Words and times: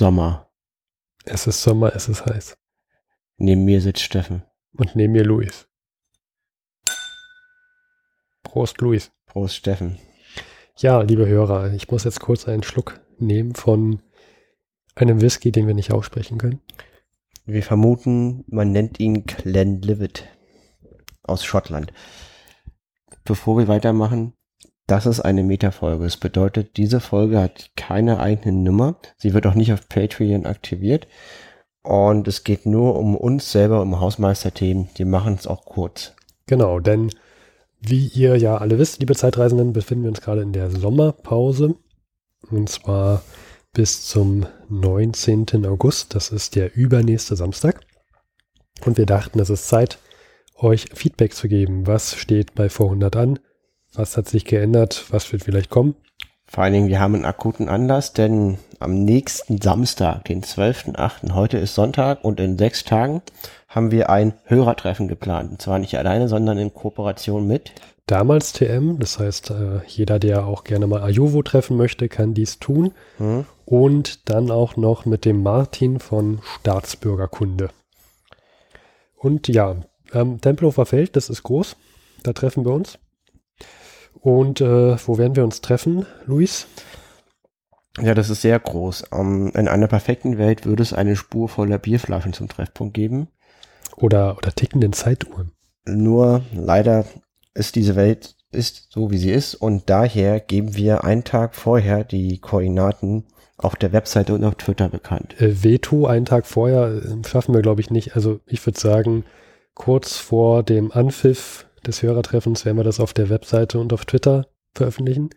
Sommer. 0.00 0.50
Es 1.26 1.46
ist 1.46 1.62
Sommer, 1.62 1.94
es 1.94 2.08
ist 2.08 2.24
heiß. 2.24 2.56
Neben 3.36 3.66
mir 3.66 3.82
sitzt 3.82 4.00
Steffen. 4.00 4.44
Und 4.72 4.96
neben 4.96 5.12
mir 5.12 5.24
Luis. 5.24 5.68
Prost, 8.42 8.80
Luis. 8.80 9.12
Prost, 9.26 9.56
Steffen. 9.56 9.98
Ja, 10.78 11.02
liebe 11.02 11.26
Hörer, 11.26 11.74
ich 11.74 11.90
muss 11.90 12.04
jetzt 12.04 12.20
kurz 12.20 12.48
einen 12.48 12.62
Schluck 12.62 12.98
nehmen 13.18 13.54
von 13.54 14.00
einem 14.94 15.20
Whisky, 15.20 15.52
den 15.52 15.66
wir 15.66 15.74
nicht 15.74 15.92
aussprechen 15.92 16.38
können. 16.38 16.62
Wir 17.44 17.62
vermuten, 17.62 18.42
man 18.46 18.72
nennt 18.72 19.00
ihn 19.00 19.26
Glenlivet 19.26 20.24
aus 21.24 21.44
Schottland. 21.44 21.92
Bevor 23.24 23.58
wir 23.58 23.68
weitermachen, 23.68 24.32
das 24.90 25.06
ist 25.06 25.20
eine 25.20 25.44
Metafolge. 25.44 26.04
Das 26.04 26.16
bedeutet, 26.16 26.76
diese 26.76 26.98
Folge 26.98 27.40
hat 27.40 27.70
keine 27.76 28.18
eigene 28.18 28.56
Nummer. 28.56 28.96
Sie 29.16 29.34
wird 29.34 29.46
auch 29.46 29.54
nicht 29.54 29.72
auf 29.72 29.88
Patreon 29.88 30.46
aktiviert. 30.46 31.06
Und 31.82 32.26
es 32.26 32.42
geht 32.42 32.66
nur 32.66 32.98
um 32.98 33.16
uns 33.16 33.52
selber, 33.52 33.80
um 33.82 34.00
Hausmeisterthemen. 34.00 34.88
Die 34.98 35.04
machen 35.04 35.34
es 35.34 35.46
auch 35.46 35.64
kurz. 35.64 36.14
Genau, 36.46 36.80
denn 36.80 37.10
wie 37.80 38.08
ihr 38.08 38.36
ja 38.36 38.56
alle 38.56 38.78
wisst, 38.78 38.98
liebe 38.98 39.14
Zeitreisenden, 39.14 39.72
befinden 39.72 40.04
wir 40.04 40.10
uns 40.10 40.20
gerade 40.20 40.42
in 40.42 40.52
der 40.52 40.70
Sommerpause. 40.70 41.76
Und 42.50 42.68
zwar 42.68 43.22
bis 43.72 44.06
zum 44.06 44.46
19. 44.68 45.66
August. 45.66 46.16
Das 46.16 46.30
ist 46.30 46.56
der 46.56 46.74
übernächste 46.76 47.36
Samstag. 47.36 47.80
Und 48.84 48.98
wir 48.98 49.06
dachten, 49.06 49.38
es 49.38 49.50
ist 49.50 49.68
Zeit, 49.68 49.98
euch 50.56 50.86
Feedback 50.92 51.32
zu 51.32 51.48
geben. 51.48 51.86
Was 51.86 52.16
steht 52.16 52.54
bei 52.56 52.68
vor 52.68 52.86
100 52.86 53.16
an? 53.16 53.38
Was 53.94 54.16
hat 54.16 54.28
sich 54.28 54.44
geändert? 54.44 55.06
Was 55.10 55.30
wird 55.32 55.44
vielleicht 55.44 55.70
kommen? 55.70 55.96
Vor 56.46 56.64
allen 56.64 56.72
Dingen, 56.72 56.88
wir 56.88 57.00
haben 57.00 57.14
einen 57.14 57.24
akuten 57.24 57.68
Anlass, 57.68 58.12
denn 58.12 58.58
am 58.80 59.04
nächsten 59.04 59.60
Samstag, 59.60 60.24
den 60.24 60.42
12.8., 60.42 61.34
heute 61.34 61.58
ist 61.58 61.74
Sonntag 61.74 62.24
und 62.24 62.40
in 62.40 62.58
sechs 62.58 62.84
Tagen 62.84 63.22
haben 63.68 63.92
wir 63.92 64.10
ein 64.10 64.34
Hörertreffen 64.44 65.06
geplant. 65.06 65.52
Und 65.52 65.62
zwar 65.62 65.78
nicht 65.78 65.96
alleine, 65.96 66.28
sondern 66.28 66.58
in 66.58 66.74
Kooperation 66.74 67.46
mit 67.46 67.72
damals 68.06 68.52
TM. 68.52 68.98
Das 68.98 69.18
heißt, 69.18 69.50
äh, 69.50 69.80
jeder, 69.86 70.18
der 70.18 70.46
auch 70.46 70.64
gerne 70.64 70.86
mal 70.86 71.02
Ajovo 71.02 71.42
treffen 71.42 71.76
möchte, 71.76 72.08
kann 72.08 72.34
dies 72.34 72.58
tun. 72.58 72.92
Mhm. 73.18 73.44
Und 73.64 74.28
dann 74.28 74.50
auch 74.50 74.76
noch 74.76 75.04
mit 75.04 75.24
dem 75.24 75.42
Martin 75.42 76.00
von 76.00 76.40
Staatsbürgerkunde. 76.42 77.70
Und 79.16 79.46
ja, 79.46 79.76
ähm, 80.12 80.40
Tempelhofer 80.40 80.86
Feld, 80.86 81.14
das 81.14 81.30
ist 81.30 81.44
groß. 81.44 81.76
Da 82.24 82.32
treffen 82.32 82.64
wir 82.64 82.72
uns. 82.72 82.98
Und 84.14 84.60
äh, 84.60 84.96
wo 85.06 85.18
werden 85.18 85.36
wir 85.36 85.44
uns 85.44 85.60
treffen, 85.60 86.06
Luis? 86.26 86.66
Ja, 88.00 88.14
das 88.14 88.30
ist 88.30 88.42
sehr 88.42 88.58
groß. 88.58 89.04
Um, 89.10 89.48
ähm, 89.48 89.52
in 89.54 89.68
einer 89.68 89.88
perfekten 89.88 90.38
Welt 90.38 90.66
würde 90.66 90.82
es 90.82 90.92
eine 90.92 91.16
Spur 91.16 91.48
voller 91.48 91.78
Bierflaschen 91.78 92.32
zum 92.32 92.48
Treffpunkt 92.48 92.94
geben. 92.94 93.28
Oder, 93.96 94.36
oder 94.36 94.52
tickenden 94.52 94.92
Zeituhren. 94.92 95.52
Nur 95.84 96.42
leider 96.52 97.04
ist 97.54 97.76
diese 97.76 97.96
Welt 97.96 98.36
ist 98.52 98.88
so, 98.90 99.10
wie 99.10 99.18
sie 99.18 99.30
ist 99.30 99.54
und 99.54 99.88
daher 99.88 100.40
geben 100.40 100.76
wir 100.76 101.04
einen 101.04 101.24
Tag 101.24 101.54
vorher 101.54 102.04
die 102.04 102.38
Koordinaten 102.38 103.24
auf 103.56 103.76
der 103.76 103.92
Webseite 103.92 104.34
und 104.34 104.44
auf 104.44 104.56
Twitter 104.56 104.88
bekannt. 104.88 105.40
Äh, 105.40 105.62
Veto 105.62 106.06
einen 106.06 106.24
Tag 106.24 106.46
vorher 106.46 107.02
äh, 107.02 107.28
schaffen 107.28 107.54
wir, 107.54 107.62
glaube 107.62 107.80
ich, 107.80 107.90
nicht. 107.90 108.16
Also 108.16 108.40
ich 108.46 108.64
würde 108.66 108.80
sagen, 108.80 109.24
kurz 109.74 110.16
vor 110.16 110.62
dem 110.62 110.90
Anpfiff 110.92 111.66
des 111.86 112.02
Hörertreffens 112.02 112.64
werden 112.64 112.76
wir 112.76 112.84
das 112.84 113.00
auf 113.00 113.12
der 113.12 113.28
Webseite 113.28 113.78
und 113.78 113.92
auf 113.92 114.04
Twitter 114.04 114.46
veröffentlichen. 114.74 115.30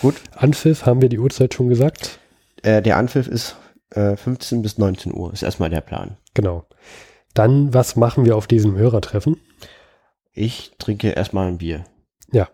Gut. 0.00 0.16
Anpfiff, 0.32 0.86
haben 0.86 1.00
wir 1.00 1.08
die 1.08 1.18
Uhrzeit 1.18 1.54
schon 1.54 1.68
gesagt? 1.68 2.18
Äh, 2.62 2.82
der 2.82 2.96
Anpfiff 2.96 3.28
ist 3.28 3.56
äh, 3.90 4.16
15 4.16 4.62
bis 4.62 4.78
19 4.78 5.14
Uhr, 5.14 5.32
ist 5.32 5.42
erstmal 5.42 5.70
der 5.70 5.80
Plan. 5.80 6.16
Genau. 6.34 6.66
Dann, 7.34 7.74
was 7.74 7.96
machen 7.96 8.24
wir 8.24 8.36
auf 8.36 8.46
diesem 8.46 8.76
Hörertreffen? 8.76 9.40
Ich 10.32 10.72
trinke 10.78 11.10
erstmal 11.10 11.48
ein 11.48 11.58
Bier. 11.58 11.84
Ja. 12.32 12.48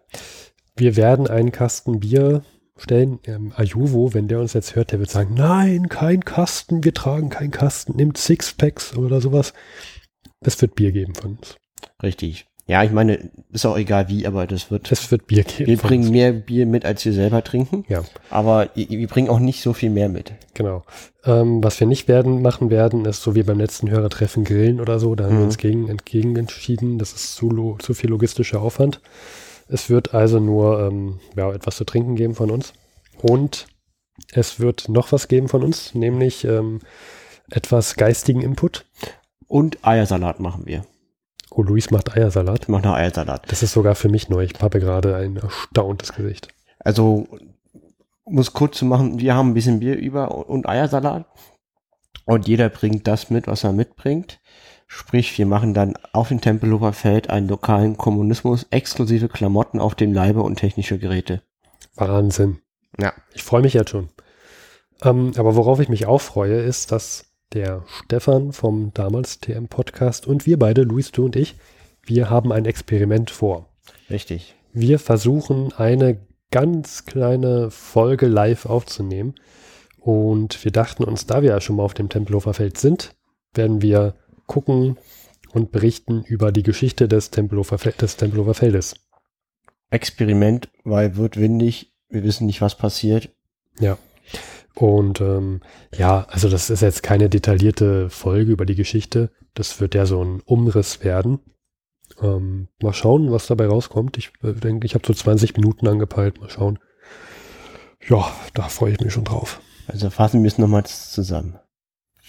Wir 0.77 0.97
werden 0.97 1.27
einen 1.29 1.53
Kasten 1.53 2.01
Bier 2.01 2.43
stellen. 2.77 3.21
Ähm, 3.25 3.53
Ajuvo, 3.57 4.15
wenn 4.15 4.29
der 4.29 4.41
uns 4.41 4.53
jetzt 4.53 4.75
hört, 4.75 4.93
der 4.93 4.99
wird 4.99 5.11
sagen, 5.11 5.35
nein, 5.35 5.89
kein 5.89 6.25
Kasten, 6.25 6.85
wir 6.85 6.95
tragen 6.95 7.29
keinen 7.29 7.51
Kasten, 7.51 7.97
nimmt 7.97 8.19
Sixpacks 8.19 8.97
oder 8.97 9.21
sowas. 9.21 9.53
Es 10.41 10.61
wird 10.61 10.75
Bier 10.75 10.93
geben 10.93 11.15
von 11.15 11.37
uns. 11.37 11.57
Richtig. 12.03 12.47
Ja, 12.71 12.85
ich 12.85 12.93
meine, 12.93 13.31
ist 13.51 13.67
auch 13.67 13.77
egal 13.77 14.09
wie, 14.09 14.29
aber 14.29 14.47
das 14.47 14.71
wird. 14.71 14.93
Es 14.93 15.11
wird 15.11 15.27
Bier 15.27 15.43
geben. 15.43 15.67
Wir 15.67 15.77
bringen 15.77 16.05
uns. 16.05 16.13
mehr 16.13 16.33
Bier 16.33 16.67
mit, 16.67 16.85
als 16.85 17.05
wir 17.05 17.13
selber 17.13 17.43
trinken. 17.43 17.85
Ja. 17.89 18.05
Aber 18.31 18.69
wir 18.77 19.09
bringen 19.09 19.29
auch 19.29 19.41
nicht 19.41 19.61
so 19.61 19.73
viel 19.73 19.91
mehr 19.91 20.09
mit. 20.09 20.35
Genau. 20.55 20.85
Ähm, 21.25 21.65
was 21.65 21.81
wir 21.81 21.89
nicht 21.89 22.07
werden, 22.07 22.43
machen 22.43 22.71
werden, 22.71 23.05
ist 23.07 23.25
so 23.25 23.35
wie 23.35 23.43
beim 23.43 23.59
letzten 23.59 23.91
Hörertreffen 23.91 24.45
grillen 24.45 24.81
oder 24.81 25.01
so. 25.01 25.17
Da 25.17 25.25
haben 25.25 25.35
mhm. 25.35 25.39
wir 25.39 25.45
uns 25.47 25.59
gegen, 25.59 25.89
entgegen 25.89 26.37
entschieden. 26.37 26.99
Das 26.99 27.13
ist 27.13 27.35
zu, 27.35 27.77
zu 27.81 27.93
viel 27.93 28.09
logistischer 28.09 28.63
Aufwand. 28.63 29.01
Es 29.67 29.91
wird 29.91 30.15
also 30.15 30.39
nur 30.39 30.79
ähm, 30.79 31.19
ja, 31.37 31.53
etwas 31.53 31.75
zu 31.75 31.83
trinken 31.83 32.15
geben 32.15 32.37
von 32.37 32.53
uns. 32.53 32.73
Und 33.21 33.67
es 34.31 34.61
wird 34.61 34.89
noch 34.89 35.11
was 35.11 35.27
geben 35.27 35.49
von 35.49 35.65
uns, 35.65 35.97
nämlich 35.97 36.45
ähm, 36.45 36.83
etwas 37.51 37.97
geistigen 37.97 38.43
Input. 38.43 38.85
Und 39.49 39.85
Eiersalat 39.85 40.39
machen 40.39 40.67
wir. 40.67 40.85
Oh, 41.51 41.63
Luis 41.63 41.91
macht 41.91 42.17
Eiersalat. 42.17 42.69
Macht 42.69 42.85
noch 42.85 42.95
Eiersalat. 42.95 43.51
Das 43.51 43.63
ist 43.63 43.73
sogar 43.73 43.95
für 43.95 44.09
mich 44.09 44.29
neu. 44.29 44.45
Ich 44.45 44.61
habe 44.61 44.81
gerade 44.81 45.17
ein 45.17 45.37
erstauntes 45.37 46.13
Gesicht. 46.13 46.49
Also, 46.79 47.27
muss 48.25 48.53
kurz 48.53 48.79
zu 48.79 48.85
machen, 48.85 49.19
wir 49.19 49.35
haben 49.35 49.51
ein 49.51 49.55
bisschen 49.55 49.81
Bier 49.81 49.97
über 49.97 50.49
und 50.49 50.69
Eiersalat. 50.69 51.27
Und 52.25 52.47
jeder 52.47 52.69
bringt 52.69 53.07
das 53.09 53.31
mit, 53.31 53.47
was 53.47 53.65
er 53.65 53.73
mitbringt. 53.73 54.41
Sprich, 54.87 55.37
wir 55.39 55.47
machen 55.47 55.75
dann 55.75 55.95
auf 56.13 56.29
dem 56.29 56.41
Tempelhofer 56.41 56.93
Feld 56.93 57.31
einen 57.31 57.49
lokalen 57.49 57.97
Kommunismus, 57.97 58.67
exklusive 58.71 59.29
Klamotten 59.29 59.81
auf 59.81 59.95
dem 59.95 60.13
Leibe 60.13 60.43
und 60.43 60.57
technische 60.57 60.99
Geräte. 60.99 61.43
Wahnsinn. 61.95 62.59
Ja. 62.99 63.13
Ich 63.33 63.43
freue 63.43 63.63
mich 63.63 63.75
jetzt 63.75 63.91
schon. 63.91 64.09
Ähm, 65.03 65.33
aber 65.37 65.57
worauf 65.57 65.81
ich 65.81 65.89
mich 65.89 66.07
auch 66.07 66.21
freue, 66.21 66.61
ist, 66.61 66.93
dass 66.93 67.30
der 67.53 67.85
Stefan 67.87 68.53
vom 68.53 68.93
damals 68.95 69.41
TM 69.41 69.67
Podcast 69.69 70.27
und 70.27 70.47
wir 70.47 70.59
beide, 70.59 70.83
Luis, 70.83 71.13
du 71.13 71.25
und 71.25 71.37
ich, 71.37 71.57
wir 72.05 72.31
haben 72.31 72.53
ein 72.53 72.65
Experiment 72.65 73.31
vor. 73.31 73.69
Richtig. 74.09 74.55
Wir 74.73 74.99
versuchen 74.99 75.73
eine 75.73 76.21
ganz 76.51 77.05
kleine 77.05 77.71
Folge 77.71 78.27
live 78.27 78.67
aufzunehmen 78.67 79.35
und 79.99 80.65
wir 80.65 80.73
dachten 80.73 81.05
uns, 81.05 81.27
da 81.27 81.43
wir 81.43 81.51
ja 81.51 81.61
schon 81.61 81.77
mal 81.77 81.85
auf 81.85 81.95
dem 81.95 82.09
Tempelhofer 82.09 82.55
Feld 82.55 82.79
sind, 82.79 83.15
werden 83.55 83.83
wir 83.83 84.15
gucken 84.47 84.97
und 85.53 85.73
berichten 85.73 86.23
über 86.25 86.53
die 86.53 86.63
Geschichte 86.63 87.09
des 87.09 87.31
Tempelhofer, 87.31 87.77
des 87.77 88.17
Tempelhofer 88.17 88.55
Feldes. 88.55 88.95
Experiment, 89.91 90.69
weil 90.85 91.17
wird 91.17 91.37
windig, 91.37 91.93
wir 92.09 92.23
wissen 92.23 92.47
nicht, 92.47 92.61
was 92.61 92.77
passiert. 92.77 93.31
Ja. 93.81 93.99
Und 94.75 95.21
ähm, 95.21 95.61
ja, 95.97 96.27
also 96.29 96.49
das 96.49 96.71
ist 96.71 96.81
jetzt 96.81 97.03
keine 97.03 97.29
detaillierte 97.29 98.09
Folge 98.09 98.53
über 98.53 98.67
die 98.67 98.77
Geschichte. 98.77 99.31
Das 99.55 99.81
wird 99.81 99.95
ja 99.95 100.07
so 100.07 100.23
ein 100.25 100.41
Umriss 100.45 101.05
werden. 101.05 101.41
Ähm, 102.21 102.69
mal 102.83 102.93
schauen, 102.93 103.31
was 103.33 103.47
dabei 103.47 103.67
rauskommt. 103.67 104.17
Ich 104.19 104.33
äh, 104.43 104.53
denke, 104.53 104.87
ich 104.87 104.95
habe 104.95 105.07
so 105.07 105.13
20 105.13 105.57
Minuten 105.57 105.87
angepeilt. 105.87 106.41
Mal 106.41 106.51
schauen. 106.51 106.79
Ja, 108.07 108.31
da 108.55 108.63
freue 108.69 108.93
ich 108.93 109.01
mich 109.01 109.13
schon 109.13 109.25
drauf. 109.25 109.61
Also 109.87 110.11
fassen 110.11 110.43
wir 110.43 110.49
es 110.49 110.59
nochmal 110.59 110.85
zusammen. 110.87 111.59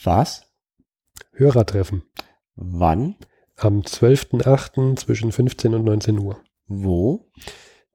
Was? 0.03 0.51
Hörertreffen. 1.33 2.03
Wann? 2.55 3.15
Am 3.55 3.81
12.08. 3.81 4.97
zwischen 4.97 5.31
15 5.31 5.75
und 5.75 5.85
19 5.85 6.19
Uhr. 6.19 6.41
Wo? 6.67 7.29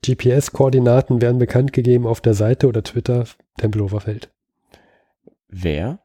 GPS-Koordinaten 0.04 1.20
werden 1.20 1.38
bekannt 1.38 1.72
gegeben 1.72 2.06
auf 2.06 2.20
der 2.20 2.34
Seite 2.34 2.68
oder 2.68 2.82
Twitter 2.84 3.26
Tempelhofer 3.58 4.00
Feld. 4.00 4.32
Wer? 5.48 6.00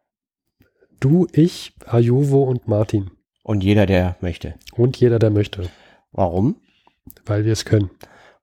Du, 0.99 1.27
ich, 1.31 1.73
Ajuvo 1.85 2.43
und 2.43 2.67
Martin. 2.67 3.11
Und 3.43 3.63
jeder, 3.63 3.85
der 3.85 4.17
möchte. 4.21 4.55
Und 4.73 4.97
jeder, 4.97 5.19
der 5.19 5.31
möchte. 5.31 5.69
Warum? 6.11 6.61
Weil 7.25 7.45
wir 7.45 7.53
es 7.53 7.65
können. 7.65 7.89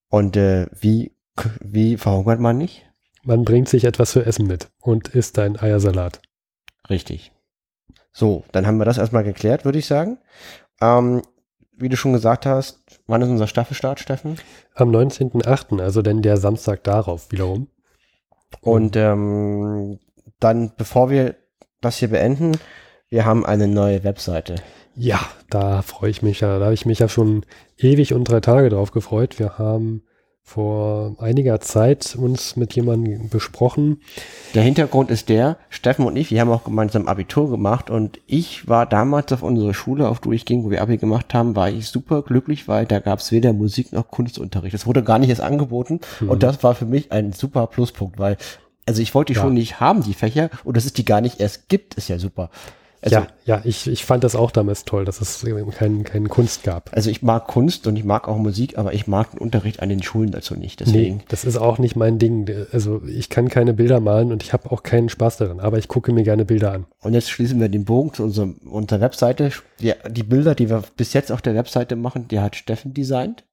Und 0.08 0.36
äh, 0.36 0.66
wie, 0.80 1.12
wie 1.60 1.96
verhungert 1.96 2.40
man 2.40 2.58
nicht? 2.58 2.84
Man 3.22 3.44
bringt 3.44 3.68
sich 3.68 3.84
etwas 3.84 4.10
zu 4.10 4.24
essen 4.24 4.46
mit 4.46 4.70
und 4.80 5.08
isst 5.08 5.38
ein 5.38 5.58
Eiersalat. 5.58 6.20
Richtig. 6.88 7.32
So, 8.12 8.44
dann 8.52 8.66
haben 8.66 8.78
wir 8.78 8.84
das 8.84 8.98
erstmal 8.98 9.24
geklärt, 9.24 9.64
würde 9.64 9.78
ich 9.78 9.86
sagen. 9.86 10.18
Ähm, 10.80 11.22
wie 11.76 11.88
du 11.88 11.96
schon 11.96 12.12
gesagt 12.12 12.46
hast, 12.46 12.80
wann 13.06 13.22
ist 13.22 13.28
unser 13.28 13.46
Staffelstart, 13.46 14.00
Steffen? 14.00 14.36
Am 14.74 14.90
19.8., 14.90 15.80
also 15.80 16.02
denn 16.02 16.22
der 16.22 16.36
Samstag 16.36 16.82
darauf 16.82 17.30
wiederum. 17.30 17.68
Und 18.60 18.96
ähm, 18.96 20.00
dann, 20.40 20.72
bevor 20.76 21.10
wir 21.10 21.36
das 21.80 21.96
hier 21.98 22.08
beenden, 22.08 22.52
wir 23.08 23.24
haben 23.24 23.46
eine 23.46 23.68
neue 23.68 24.04
Webseite. 24.04 24.56
Ja, 24.94 25.20
da 25.48 25.82
freue 25.82 26.10
ich 26.10 26.22
mich 26.22 26.40
ja. 26.40 26.58
Da 26.58 26.66
habe 26.66 26.74
ich 26.74 26.86
mich 26.86 26.98
ja 26.98 27.08
schon 27.08 27.44
ewig 27.76 28.14
und 28.14 28.24
drei 28.24 28.40
Tage 28.40 28.68
drauf 28.68 28.90
gefreut. 28.90 29.38
Wir 29.38 29.58
haben 29.58 30.02
vor 30.48 31.14
einiger 31.18 31.60
Zeit 31.60 32.16
uns 32.16 32.56
mit 32.56 32.74
jemandem 32.74 33.28
besprochen. 33.28 34.00
Der 34.54 34.62
Hintergrund 34.62 35.10
ist 35.10 35.28
der, 35.28 35.58
Steffen 35.68 36.06
und 36.06 36.16
ich, 36.16 36.30
wir 36.30 36.40
haben 36.40 36.50
auch 36.50 36.64
gemeinsam 36.64 37.06
Abitur 37.06 37.50
gemacht 37.50 37.90
und 37.90 38.18
ich 38.26 38.66
war 38.66 38.86
damals 38.86 39.30
auf 39.30 39.42
unserer 39.42 39.74
Schule, 39.74 40.08
auf 40.08 40.20
die 40.20 40.32
ich 40.32 40.46
ging, 40.46 40.64
wo 40.64 40.70
wir 40.70 40.80
Abi 40.80 40.96
gemacht 40.96 41.34
haben, 41.34 41.54
war 41.54 41.68
ich 41.68 41.88
super 41.88 42.22
glücklich, 42.22 42.66
weil 42.66 42.86
da 42.86 42.98
gab 42.98 43.18
es 43.18 43.30
weder 43.30 43.52
Musik 43.52 43.92
noch 43.92 44.08
Kunstunterricht. 44.08 44.72
Das 44.72 44.86
wurde 44.86 45.04
gar 45.04 45.18
nicht 45.18 45.28
erst 45.28 45.42
angeboten 45.42 46.00
mhm. 46.20 46.30
und 46.30 46.42
das 46.42 46.62
war 46.62 46.74
für 46.74 46.86
mich 46.86 47.12
ein 47.12 47.32
super 47.32 47.66
Pluspunkt, 47.66 48.18
weil 48.18 48.38
also 48.88 49.02
ich 49.02 49.14
wollte 49.14 49.34
die 49.34 49.36
ja. 49.36 49.44
schon 49.44 49.54
nicht 49.54 49.80
haben, 49.80 50.02
die 50.02 50.14
Fächer, 50.14 50.48
und 50.64 50.76
dass 50.76 50.86
es 50.86 50.94
die 50.94 51.04
gar 51.04 51.20
nicht 51.20 51.40
erst 51.40 51.68
gibt, 51.68 51.94
ist 51.94 52.08
ja 52.08 52.18
super. 52.18 52.50
Also, 53.00 53.16
ja, 53.16 53.26
ja, 53.44 53.60
ich, 53.64 53.86
ich 53.86 54.04
fand 54.04 54.24
das 54.24 54.34
auch 54.34 54.50
damals 54.50 54.84
toll, 54.84 55.04
dass 55.04 55.20
es 55.20 55.46
keinen 55.76 56.02
kein 56.02 56.28
Kunst 56.28 56.64
gab. 56.64 56.90
Also 56.92 57.10
ich 57.10 57.22
mag 57.22 57.46
Kunst 57.46 57.86
und 57.86 57.94
ich 57.96 58.02
mag 58.02 58.26
auch 58.26 58.38
Musik, 58.38 58.76
aber 58.76 58.92
ich 58.92 59.06
mag 59.06 59.30
den 59.30 59.38
Unterricht 59.38 59.80
an 59.80 59.88
den 59.88 60.02
Schulen 60.02 60.32
dazu 60.32 60.56
nicht. 60.56 60.80
Deswegen. 60.80 61.18
Nee, 61.18 61.24
das 61.28 61.44
ist 61.44 61.58
auch 61.58 61.78
nicht 61.78 61.94
mein 61.94 62.18
Ding. 62.18 62.50
Also 62.72 63.02
ich 63.06 63.28
kann 63.28 63.48
keine 63.50 63.72
Bilder 63.72 64.00
malen 64.00 64.32
und 64.32 64.42
ich 64.42 64.52
habe 64.52 64.72
auch 64.72 64.82
keinen 64.82 65.10
Spaß 65.10 65.36
daran, 65.36 65.60
aber 65.60 65.78
ich 65.78 65.86
gucke 65.86 66.12
mir 66.12 66.24
gerne 66.24 66.44
Bilder 66.44 66.72
an. 66.72 66.86
Und 67.00 67.14
jetzt 67.14 67.30
schließen 67.30 67.60
wir 67.60 67.68
den 67.68 67.84
Bogen 67.84 68.14
zu 68.14 68.24
unserem, 68.24 68.54
unserer 68.68 69.00
Webseite. 69.00 69.52
Die, 69.80 69.94
die 70.10 70.24
Bilder, 70.24 70.56
die 70.56 70.68
wir 70.68 70.82
bis 70.96 71.12
jetzt 71.12 71.30
auf 71.30 71.42
der 71.42 71.54
Webseite 71.54 71.94
machen, 71.94 72.26
die 72.26 72.40
hat 72.40 72.56
Steffen 72.56 72.94
designt. 72.94 73.44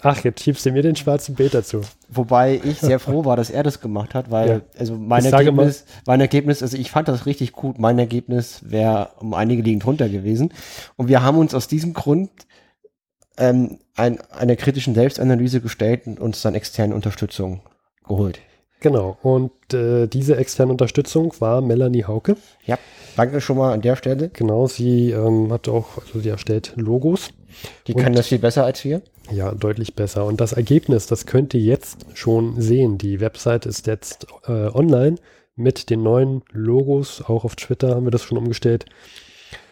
Ach, 0.00 0.22
jetzt 0.24 0.42
schiebst 0.42 0.66
du 0.66 0.72
mir 0.72 0.82
den 0.82 0.96
schwarzen 0.96 1.34
Peter 1.34 1.62
zu. 1.62 1.82
Wobei 2.08 2.60
ich 2.62 2.80
sehr 2.80 2.98
froh 2.98 3.24
war, 3.24 3.36
dass 3.36 3.50
er 3.50 3.62
das 3.62 3.80
gemacht 3.80 4.14
hat, 4.14 4.30
weil, 4.30 4.48
ja. 4.48 4.60
also 4.78 4.96
mein 4.96 5.24
Ergebnis, 5.24 5.84
mein 6.06 6.20
Ergebnis, 6.20 6.62
also 6.62 6.76
ich 6.76 6.90
fand 6.90 7.08
das 7.08 7.26
richtig 7.26 7.52
gut. 7.52 7.78
Mein 7.78 7.98
Ergebnis 7.98 8.60
wäre 8.64 9.10
um 9.20 9.34
einige 9.34 9.62
liegen 9.62 9.80
drunter 9.80 10.08
gewesen. 10.08 10.52
Und 10.96 11.08
wir 11.08 11.22
haben 11.22 11.38
uns 11.38 11.54
aus 11.54 11.68
diesem 11.68 11.92
Grund 11.92 12.30
ähm, 13.36 13.78
ein, 13.94 14.20
einer 14.30 14.56
kritischen 14.56 14.94
Selbstanalyse 14.94 15.60
gestellt 15.60 16.06
und 16.06 16.20
uns 16.20 16.42
dann 16.42 16.54
externe 16.54 16.94
Unterstützung 16.94 17.60
geholt. 18.06 18.40
Genau. 18.84 19.16
Und 19.22 19.72
äh, 19.72 20.06
diese 20.06 20.36
externe 20.36 20.70
Unterstützung 20.70 21.32
war 21.38 21.62
Melanie 21.62 22.04
Hauke. 22.04 22.36
Ja, 22.66 22.78
danke 23.16 23.40
schon 23.40 23.56
mal 23.56 23.72
an 23.72 23.80
der 23.80 23.96
Stelle. 23.96 24.28
Genau, 24.28 24.66
sie 24.66 25.10
ähm, 25.10 25.50
hat 25.50 25.70
auch, 25.70 25.96
also 25.96 26.20
sie 26.20 26.28
erstellt 26.28 26.74
Logos. 26.76 27.30
Die 27.86 27.94
können 27.94 28.14
das 28.14 28.26
viel 28.26 28.40
besser 28.40 28.66
als 28.66 28.84
wir. 28.84 29.00
Ja, 29.30 29.52
deutlich 29.52 29.94
besser. 29.94 30.26
Und 30.26 30.38
das 30.38 30.52
Ergebnis, 30.52 31.06
das 31.06 31.24
könnt 31.24 31.54
ihr 31.54 31.62
jetzt 31.62 32.04
schon 32.12 32.60
sehen. 32.60 32.98
Die 32.98 33.20
Website 33.20 33.64
ist 33.64 33.86
jetzt 33.86 34.26
äh, 34.46 34.68
online 34.68 35.14
mit 35.56 35.88
den 35.88 36.02
neuen 36.02 36.42
Logos. 36.52 37.22
Auch 37.26 37.46
auf 37.46 37.56
Twitter 37.56 37.94
haben 37.94 38.04
wir 38.04 38.10
das 38.10 38.22
schon 38.22 38.36
umgestellt. 38.36 38.84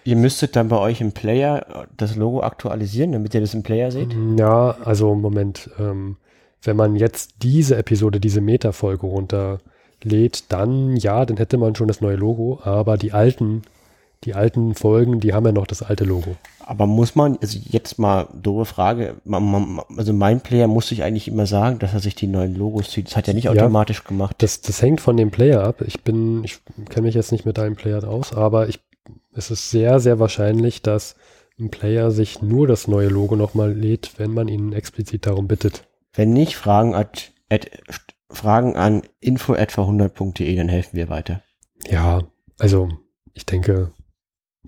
Ihr 0.05 0.17
müsstet 0.17 0.56
dann 0.56 0.69
bei 0.69 0.79
euch 0.79 1.03
im 1.03 1.12
Player 1.12 1.87
das 1.99 2.17
Logo 2.17 2.41
aktualisieren, 2.41 3.12
damit 3.12 3.35
ihr 3.35 3.43
das 3.43 3.53
im 3.53 3.62
Player 3.62 3.91
seht? 3.91 4.17
Ja, 4.38 4.79
also 4.82 5.15
Moment. 5.15 5.69
Ähm, 5.79 6.17
wenn 6.62 6.76
man 6.76 6.97
jetzt 6.97 7.35
diese 7.43 7.76
Episode, 7.76 8.20
diese 8.20 8.41
Meta-Folge 8.41 9.06
runterlädt, 9.06 10.44
dann 10.49 10.97
ja, 10.97 11.25
dann 11.26 11.37
hätte 11.37 11.59
man 11.59 11.75
schon 11.75 11.88
das 11.88 12.00
neue 12.00 12.17
Logo. 12.17 12.61
Aber 12.62 12.97
die 12.97 13.12
alten, 13.12 13.62
die 14.25 14.35
alten 14.35 14.75
Folgen, 14.75 15.20
die 15.20 15.35
haben 15.35 15.44
ja 15.44 15.53
noch 15.53 15.67
das 15.67 15.82
alte 15.82 16.05
Logo. 16.05 16.37
Aber 16.64 16.87
muss 16.87 17.17
man, 17.17 17.37
also 17.43 17.59
jetzt 17.64 17.99
mal 17.99 18.29
doofe 18.41 18.64
Frage, 18.64 19.17
man, 19.25 19.44
man, 19.44 19.81
also 19.97 20.12
mein 20.12 20.41
Player 20.41 20.69
muss 20.69 20.88
sich 20.88 21.03
eigentlich 21.03 21.26
immer 21.26 21.47
sagen, 21.47 21.81
dass 21.81 21.93
er 21.93 22.00
sich 22.00 22.14
die 22.14 22.29
neuen 22.29 22.55
Logos 22.55 22.91
zieht. 22.91 23.08
Das 23.08 23.17
hat 23.17 23.26
er 23.26 23.35
nicht 23.35 23.44
ja, 23.44 23.50
automatisch 23.50 24.05
gemacht. 24.05 24.37
Das, 24.38 24.61
das 24.61 24.81
hängt 24.81 25.00
von 25.00 25.17
dem 25.17 25.32
Player 25.32 25.65
ab. 25.65 25.82
Ich 25.85 26.03
bin, 26.03 26.44
ich 26.44 26.61
kenne 26.88 27.06
mich 27.06 27.17
jetzt 27.17 27.32
nicht 27.32 27.44
mit 27.44 27.58
deinem 27.58 27.75
Player 27.75 28.05
aus, 28.05 28.32
aber 28.32 28.69
ich, 28.69 28.79
es 29.35 29.50
ist 29.50 29.70
sehr, 29.70 29.99
sehr 29.99 30.20
wahrscheinlich, 30.20 30.82
dass 30.82 31.17
ein 31.58 31.70
Player 31.70 32.12
sich 32.12 32.41
nur 32.41 32.69
das 32.69 32.87
neue 32.87 33.08
Logo 33.08 33.35
nochmal 33.35 33.73
lädt, 33.73 34.12
wenn 34.19 34.32
man 34.32 34.47
ihn 34.47 34.73
explizit 34.73 35.26
darum 35.26 35.49
bittet. 35.49 35.85
Wenn 36.12 36.32
nicht, 36.32 36.56
Fragen, 36.56 36.94
at, 36.94 37.32
at, 37.49 37.70
Fragen 38.31 38.76
an 38.76 39.03
info 39.20 39.55
etwa 39.55 39.82
100.de, 39.82 40.56
dann 40.56 40.69
helfen 40.69 40.97
wir 40.97 41.09
weiter. 41.09 41.43
Ja, 41.87 42.23
also 42.59 42.88
ich 43.35 43.47
denke, 43.47 43.93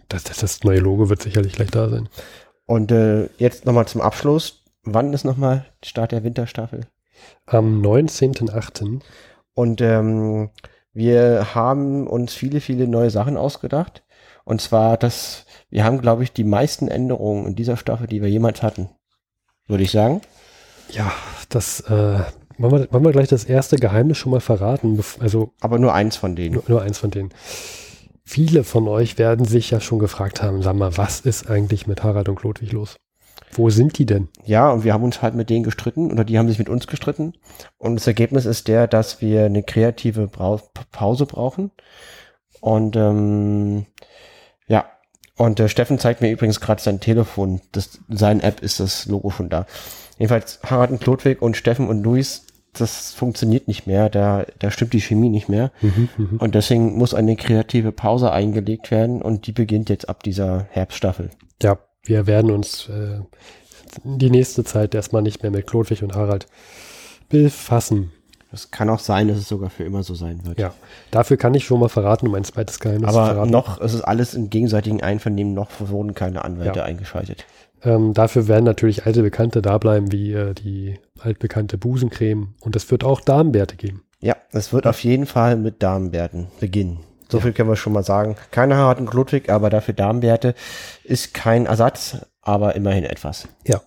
das, 0.08 0.24
das, 0.24 0.38
das 0.38 0.64
neue 0.64 0.80
Logo 0.80 1.08
wird 1.08 1.22
sicherlich 1.22 1.54
gleich 1.54 1.70
da 1.70 1.88
sein. 1.88 2.08
Und 2.66 2.92
äh, 2.92 3.28
jetzt 3.38 3.66
nochmal 3.66 3.86
zum 3.86 4.00
Abschluss. 4.00 4.62
Wann 4.82 5.12
ist 5.12 5.24
nochmal 5.24 5.66
Start 5.82 6.12
der 6.12 6.24
Winterstaffel? 6.24 6.86
Am 7.46 7.82
19.08. 7.82 9.00
Und 9.54 9.80
ähm, 9.80 10.50
wir 10.92 11.54
haben 11.54 12.06
uns 12.06 12.34
viele, 12.34 12.60
viele 12.60 12.86
neue 12.86 13.10
Sachen 13.10 13.36
ausgedacht. 13.36 14.04
Und 14.44 14.60
zwar, 14.60 14.96
dass 14.96 15.46
wir 15.70 15.84
haben, 15.84 16.00
glaube 16.00 16.22
ich, 16.22 16.32
die 16.32 16.44
meisten 16.44 16.88
Änderungen 16.88 17.46
in 17.46 17.54
dieser 17.54 17.76
Staffel, 17.76 18.06
die 18.06 18.20
wir 18.20 18.28
jemals 18.28 18.62
hatten. 18.62 18.90
Würde 19.66 19.84
ich 19.84 19.90
sagen. 19.90 20.20
Ja, 20.90 21.12
das 21.54 21.80
äh, 21.80 22.20
wollen, 22.58 22.72
wir, 22.72 22.92
wollen 22.92 23.04
wir 23.04 23.12
gleich 23.12 23.28
das 23.28 23.44
erste 23.44 23.76
Geheimnis 23.76 24.18
schon 24.18 24.32
mal 24.32 24.40
verraten. 24.40 25.02
Also, 25.20 25.52
Aber 25.60 25.78
nur 25.78 25.94
eins 25.94 26.16
von 26.16 26.36
denen. 26.36 26.54
Nur, 26.54 26.64
nur 26.68 26.82
eins 26.82 26.98
von 26.98 27.10
denen. 27.10 27.30
Viele 28.24 28.64
von 28.64 28.88
euch 28.88 29.18
werden 29.18 29.44
sich 29.44 29.70
ja 29.70 29.80
schon 29.80 29.98
gefragt 29.98 30.42
haben, 30.42 30.62
sag 30.62 30.76
mal, 30.76 30.96
was 30.96 31.20
ist 31.20 31.50
eigentlich 31.50 31.86
mit 31.86 32.02
Harald 32.02 32.28
und 32.28 32.36
Klodwig 32.36 32.72
los? 32.72 32.96
Wo 33.52 33.70
sind 33.70 33.98
die 33.98 34.06
denn? 34.06 34.28
Ja, 34.44 34.70
und 34.70 34.84
wir 34.84 34.94
haben 34.94 35.04
uns 35.04 35.22
halt 35.22 35.34
mit 35.34 35.50
denen 35.50 35.64
gestritten 35.64 36.10
oder 36.10 36.24
die 36.24 36.38
haben 36.38 36.48
sich 36.48 36.58
mit 36.58 36.68
uns 36.68 36.86
gestritten. 36.86 37.34
Und 37.78 37.96
das 37.96 38.06
Ergebnis 38.06 38.46
ist 38.46 38.68
der, 38.68 38.86
dass 38.86 39.20
wir 39.20 39.44
eine 39.44 39.62
kreative 39.62 40.26
Brau 40.26 40.60
Pause 40.90 41.26
brauchen. 41.26 41.70
Und 42.60 42.96
ähm, 42.96 43.86
ja, 44.66 44.86
und 45.36 45.60
äh, 45.60 45.68
Steffen 45.68 45.98
zeigt 45.98 46.20
mir 46.20 46.30
übrigens 46.30 46.60
gerade 46.60 46.82
sein 46.82 47.00
Telefon. 47.00 47.60
Das, 47.72 48.00
sein 48.08 48.40
App 48.40 48.60
ist 48.60 48.80
das 48.80 49.06
Logo 49.06 49.30
schon 49.30 49.50
da. 49.50 49.66
Jedenfalls 50.18 50.60
Harald 50.64 50.90
und 50.90 51.00
Klodwig 51.00 51.42
und 51.42 51.56
Steffen 51.56 51.88
und 51.88 52.02
Luis 52.02 52.46
das 52.78 53.14
funktioniert 53.14 53.68
nicht 53.68 53.86
mehr, 53.86 54.08
da, 54.10 54.44
da 54.58 54.70
stimmt 54.70 54.92
die 54.92 55.00
Chemie 55.00 55.28
nicht 55.28 55.48
mehr. 55.48 55.70
Mhm, 55.80 56.08
mhm, 56.16 56.36
und 56.38 56.54
deswegen 56.54 56.96
muss 56.96 57.14
eine 57.14 57.36
kreative 57.36 57.92
Pause 57.92 58.32
eingelegt 58.32 58.90
werden 58.90 59.22
und 59.22 59.46
die 59.46 59.52
beginnt 59.52 59.88
jetzt 59.88 60.08
ab 60.08 60.22
dieser 60.22 60.66
Herbststaffel. 60.70 61.30
Ja, 61.62 61.78
wir 62.04 62.26
werden 62.26 62.50
uns 62.50 62.88
äh, 62.88 63.20
die 64.04 64.30
nächste 64.30 64.64
Zeit 64.64 64.94
erstmal 64.94 65.22
nicht 65.22 65.42
mehr 65.42 65.52
mit 65.52 65.66
Klodwig 65.66 66.02
und 66.02 66.14
Harald 66.14 66.46
befassen. 67.28 68.12
Es 68.52 68.70
kann 68.70 68.88
auch 68.88 69.00
sein, 69.00 69.26
dass 69.28 69.38
es 69.38 69.48
sogar 69.48 69.70
für 69.70 69.82
immer 69.82 70.04
so 70.04 70.14
sein 70.14 70.46
wird. 70.46 70.60
Ja, 70.60 70.74
dafür 71.10 71.36
kann 71.36 71.54
ich 71.54 71.64
schon 71.64 71.80
mal 71.80 71.88
verraten, 71.88 72.28
um 72.28 72.34
ein 72.34 72.44
zweites 72.44 72.78
Geheimnis 72.78 73.08
Aber 73.08 73.26
zu 73.26 73.32
verraten. 73.32 73.50
noch, 73.50 73.80
es 73.80 73.94
ist 73.94 74.02
alles 74.02 74.34
im 74.34 74.50
gegenseitigen 74.50 75.02
Einvernehmen, 75.02 75.54
noch 75.54 75.70
wurden 75.80 76.14
keine 76.14 76.44
Anwälte 76.44 76.80
ja. 76.80 76.84
eingeschaltet. 76.84 77.46
Ähm, 77.84 78.14
dafür 78.14 78.48
werden 78.48 78.64
natürlich 78.64 79.06
alte 79.06 79.22
Bekannte 79.22 79.62
da 79.62 79.78
bleiben, 79.78 80.10
wie 80.10 80.32
äh, 80.32 80.54
die 80.54 80.98
altbekannte 81.20 81.78
Busencreme. 81.78 82.54
Und 82.60 82.76
es 82.76 82.90
wird 82.90 83.04
auch 83.04 83.20
Darmbärte 83.20 83.76
geben. 83.76 84.02
Ja, 84.20 84.36
es 84.52 84.72
wird 84.72 84.86
auf 84.86 85.02
jeden 85.04 85.26
Fall 85.26 85.56
mit 85.56 85.82
Darmbärten 85.82 86.48
beginnen. 86.60 87.00
So 87.28 87.38
ja. 87.38 87.44
viel 87.44 87.52
können 87.52 87.68
wir 87.68 87.76
schon 87.76 87.92
mal 87.92 88.04
sagen. 88.04 88.36
Keine 88.50 88.76
harten 88.76 89.06
Glutwig, 89.06 89.50
aber 89.50 89.70
dafür 89.70 89.94
Darmbärte 89.94 90.54
ist 91.04 91.34
kein 91.34 91.66
Ersatz, 91.66 92.18
aber 92.40 92.74
immerhin 92.74 93.04
etwas. 93.04 93.48
Ja. 93.66 93.80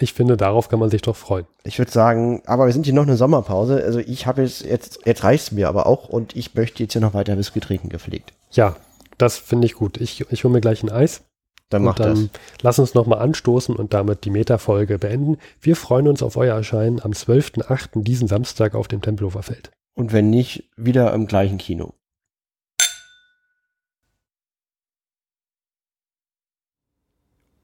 Ich 0.00 0.12
finde, 0.12 0.36
darauf 0.36 0.68
kann 0.68 0.78
man 0.78 0.90
sich 0.90 1.02
doch 1.02 1.16
freuen. 1.16 1.46
Ich 1.64 1.78
würde 1.78 1.90
sagen, 1.90 2.42
aber 2.46 2.66
wir 2.66 2.72
sind 2.72 2.84
hier 2.84 2.94
noch 2.94 3.02
eine 3.02 3.16
Sommerpause. 3.16 3.82
Also 3.84 3.98
ich 3.98 4.26
habe 4.26 4.42
jetzt, 4.42 4.64
jetzt, 4.64 5.00
jetzt 5.04 5.24
reicht's 5.24 5.50
mir 5.50 5.68
aber 5.68 5.86
auch 5.86 6.08
und 6.08 6.36
ich 6.36 6.54
möchte 6.54 6.84
jetzt 6.84 6.92
hier 6.92 7.02
noch 7.02 7.14
weiter 7.14 7.36
Whisky 7.36 7.58
trinken 7.58 7.88
gepflegt. 7.88 8.32
Ja, 8.52 8.76
das 9.16 9.38
finde 9.38 9.66
ich 9.66 9.74
gut. 9.74 10.00
Ich, 10.00 10.24
ich 10.30 10.44
hole 10.44 10.54
mir 10.54 10.60
gleich 10.60 10.84
ein 10.84 10.90
Eis. 10.90 11.22
Dann 11.68 11.84
macht 11.84 12.00
dann 12.00 12.30
das. 12.32 12.40
Lass 12.62 12.78
uns 12.78 12.94
nochmal 12.94 13.18
anstoßen 13.18 13.76
und 13.76 13.92
damit 13.92 14.24
die 14.24 14.30
Meta-Folge 14.30 14.98
beenden. 14.98 15.36
Wir 15.60 15.76
freuen 15.76 16.08
uns 16.08 16.22
auf 16.22 16.36
euer 16.36 16.54
Erscheinen 16.54 17.00
am 17.00 17.12
12.08. 17.12 18.02
diesen 18.02 18.26
Samstag 18.28 18.74
auf 18.74 18.88
dem 18.88 19.02
Tempelhofer 19.02 19.42
Feld. 19.42 19.70
Und 19.94 20.12
wenn 20.12 20.30
nicht, 20.30 20.64
wieder 20.76 21.12
im 21.12 21.26
gleichen 21.26 21.58
Kino. 21.58 21.94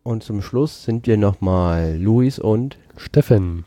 Und 0.02 0.22
zum 0.22 0.42
Schluss 0.42 0.84
sind 0.84 1.06
wir 1.06 1.16
nochmal 1.16 1.96
Luis 1.96 2.38
und 2.38 2.76
Steffen. 2.98 3.64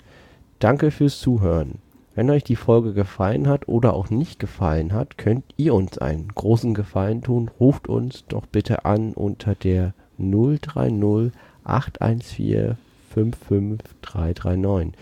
Danke 0.59 0.91
fürs 0.91 1.19
Zuhören. 1.19 1.79
Wenn 2.13 2.29
euch 2.29 2.43
die 2.43 2.55
Folge 2.55 2.93
gefallen 2.93 3.47
hat 3.47 3.67
oder 3.67 3.93
auch 3.93 4.11
nicht 4.11 4.39
gefallen 4.39 4.93
hat, 4.93 5.17
könnt 5.17 5.45
ihr 5.57 5.73
uns 5.73 5.97
einen 5.97 6.27
großen 6.27 6.75
Gefallen 6.75 7.23
tun. 7.23 7.49
Ruft 7.59 7.87
uns 7.87 8.25
doch 8.27 8.45
bitte 8.45 8.85
an 8.85 9.13
unter 9.13 9.55
der 9.55 9.95
030 10.17 11.31
814 11.63 12.77
55339. 13.13 14.93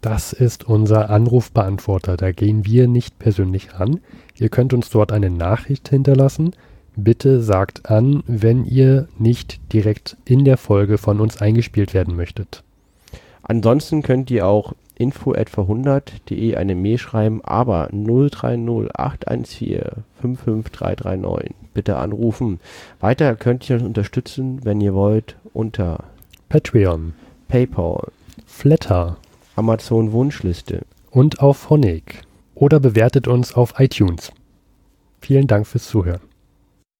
Das 0.00 0.32
ist 0.32 0.64
unser 0.64 1.10
Anrufbeantworter. 1.10 2.16
Da 2.16 2.30
gehen 2.32 2.64
wir 2.64 2.86
nicht 2.86 3.18
persönlich 3.18 3.74
ran. 3.74 4.00
Ihr 4.36 4.48
könnt 4.48 4.72
uns 4.72 4.90
dort 4.90 5.10
eine 5.10 5.30
Nachricht 5.30 5.88
hinterlassen. 5.88 6.52
Bitte 6.94 7.42
sagt 7.42 7.90
an, 7.90 8.22
wenn 8.26 8.64
ihr 8.64 9.08
nicht 9.18 9.60
direkt 9.72 10.16
in 10.24 10.44
der 10.44 10.56
Folge 10.56 10.96
von 10.98 11.20
uns 11.20 11.42
eingespielt 11.42 11.92
werden 11.92 12.16
möchtet. 12.16 12.62
Ansonsten 13.42 14.02
könnt 14.02 14.30
ihr 14.30 14.46
auch 14.46 14.74
info 14.96 15.34
etwa 15.34 15.62
100.de 15.62 16.56
eine 16.56 16.74
Mail 16.74 16.98
schreiben, 16.98 17.44
aber 17.44 17.88
030 17.92 18.90
814 18.94 20.04
55339 20.20 21.54
bitte 21.74 21.96
anrufen. 21.96 22.58
Weiter 23.00 23.36
könnt 23.36 23.68
ihr 23.68 23.76
uns 23.76 23.84
unterstützen, 23.84 24.64
wenn 24.64 24.80
ihr 24.80 24.94
wollt, 24.94 25.36
unter 25.52 26.04
Patreon, 26.48 27.12
PayPal, 27.48 28.08
Flatter, 28.46 29.18
Amazon 29.54 30.12
Wunschliste. 30.12 30.82
Und 31.10 31.40
auf 31.40 31.70
Honig. 31.70 32.22
Oder 32.54 32.80
bewertet 32.80 33.28
uns 33.28 33.54
auf 33.54 33.74
iTunes. 33.78 34.32
Vielen 35.20 35.46
Dank 35.46 35.66
fürs 35.66 35.86
Zuhören. 35.86 36.20